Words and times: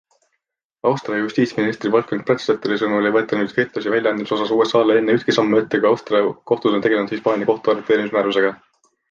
Austria 0.91 1.17
justiitsministri 1.25 1.91
Wolfgang 1.95 2.23
Brandstetteri 2.29 2.77
sõnul 2.83 3.09
ei 3.09 3.13
võeta 3.17 3.39
nüüd 3.41 3.53
Firtaši 3.59 3.93
väljaandmise 3.97 4.35
osas 4.39 4.55
USAle 4.57 4.97
enne 5.03 5.19
ühtki 5.19 5.37
sammu 5.39 5.61
ette 5.61 5.83
kui 5.85 5.91
Austria 5.91 6.33
kohtud 6.55 6.81
on 6.81 6.83
tegelenud 6.89 7.15
Hispaania 7.19 7.51
kohtu 7.53 7.77
arreteerimismäärusega. 7.77 8.53